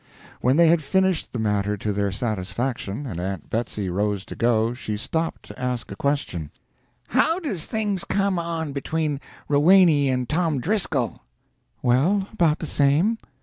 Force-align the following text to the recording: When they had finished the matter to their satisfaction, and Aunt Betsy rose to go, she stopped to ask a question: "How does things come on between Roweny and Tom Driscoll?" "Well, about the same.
When 0.39 0.57
they 0.57 0.67
had 0.67 0.81
finished 0.81 1.31
the 1.31 1.37
matter 1.37 1.77
to 1.77 1.93
their 1.93 2.11
satisfaction, 2.11 3.05
and 3.05 3.19
Aunt 3.19 3.51
Betsy 3.51 3.87
rose 3.87 4.25
to 4.25 4.35
go, 4.35 4.73
she 4.73 4.97
stopped 4.97 5.43
to 5.49 5.59
ask 5.61 5.91
a 5.91 5.95
question: 5.95 6.49
"How 7.09 7.37
does 7.37 7.65
things 7.65 8.03
come 8.03 8.39
on 8.39 8.73
between 8.73 9.21
Roweny 9.47 10.09
and 10.09 10.27
Tom 10.27 10.59
Driscoll?" 10.59 11.21
"Well, 11.83 12.27
about 12.33 12.57
the 12.57 12.65
same. 12.65 13.19